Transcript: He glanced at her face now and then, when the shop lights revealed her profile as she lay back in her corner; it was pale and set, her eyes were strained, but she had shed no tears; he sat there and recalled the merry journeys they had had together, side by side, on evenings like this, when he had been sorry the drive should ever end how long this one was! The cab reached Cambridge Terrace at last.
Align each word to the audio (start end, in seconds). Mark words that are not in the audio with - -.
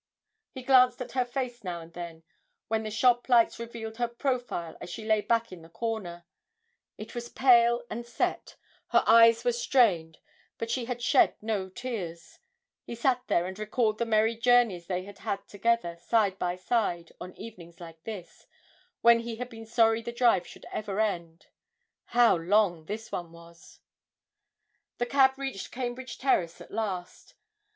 He 0.49 0.63
glanced 0.63 0.99
at 1.03 1.11
her 1.11 1.25
face 1.25 1.63
now 1.63 1.79
and 1.79 1.93
then, 1.93 2.23
when 2.69 2.81
the 2.81 2.89
shop 2.89 3.29
lights 3.29 3.59
revealed 3.59 3.97
her 3.97 4.07
profile 4.07 4.75
as 4.81 4.89
she 4.89 5.05
lay 5.05 5.21
back 5.21 5.51
in 5.51 5.61
her 5.61 5.69
corner; 5.69 6.25
it 6.97 7.13
was 7.13 7.29
pale 7.29 7.83
and 7.87 8.03
set, 8.03 8.55
her 8.87 9.03
eyes 9.05 9.43
were 9.45 9.51
strained, 9.51 10.17
but 10.57 10.71
she 10.71 10.85
had 10.85 11.03
shed 11.03 11.35
no 11.39 11.69
tears; 11.69 12.39
he 12.83 12.95
sat 12.95 13.21
there 13.27 13.45
and 13.45 13.59
recalled 13.59 13.99
the 13.99 14.07
merry 14.07 14.35
journeys 14.35 14.87
they 14.87 15.03
had 15.03 15.19
had 15.19 15.47
together, 15.47 15.95
side 15.97 16.39
by 16.39 16.55
side, 16.55 17.11
on 17.21 17.35
evenings 17.37 17.79
like 17.79 18.01
this, 18.03 18.47
when 19.01 19.19
he 19.19 19.35
had 19.35 19.49
been 19.49 19.67
sorry 19.67 20.01
the 20.01 20.11
drive 20.11 20.47
should 20.47 20.65
ever 20.71 20.99
end 20.99 21.45
how 22.05 22.35
long 22.35 22.85
this 22.85 23.11
one 23.11 23.31
was! 23.31 23.81
The 24.97 25.05
cab 25.05 25.37
reached 25.37 25.69
Cambridge 25.71 26.17
Terrace 26.17 26.59
at 26.59 26.71
last. 26.71 27.35